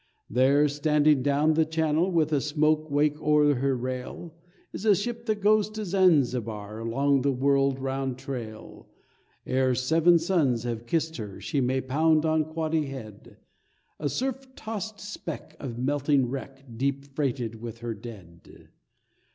[0.31, 4.33] There, standing down the channel, With a smoke wake o'er her rail,
[4.73, 8.87] Is a ship that goes to Zanzibar Along the world round trail,
[9.45, 13.37] 'Ere seven suns have kissed her She may pound on Quoddy Head—
[13.99, 18.69] A surf tossed speck of melting wreck, Deep freighted with her dead.